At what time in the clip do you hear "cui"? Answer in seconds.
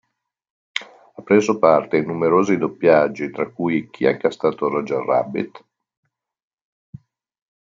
3.51-3.87